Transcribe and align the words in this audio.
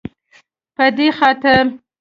په 0.75 0.85
دې 0.97 1.07
خاطر 1.17 1.63